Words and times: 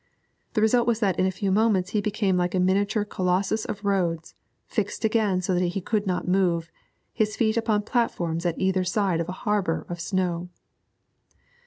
The 0.55 0.61
result 0.61 0.87
was 0.87 0.99
that 0.99 1.19
in 1.19 1.27
a 1.27 1.31
few 1.31 1.51
moments 1.51 1.91
he 1.91 2.01
became 2.01 2.35
like 2.35 2.55
a 2.55 2.59
miniature 2.59 3.05
Colossus 3.05 3.65
of 3.65 3.85
Rhodes, 3.85 4.33
fixed 4.65 5.05
again 5.05 5.43
so 5.43 5.53
that 5.53 5.59
he 5.63 5.79
could 5.79 6.07
not 6.07 6.27
move, 6.27 6.71
his 7.13 7.35
feet 7.35 7.55
upon 7.55 7.83
platforms 7.83 8.43
at 8.43 8.57
either 8.57 8.83
side 8.83 9.19
of 9.21 9.29
a 9.29 9.45
harbour 9.45 9.85
of 9.89 9.99
snow. 9.99 10.49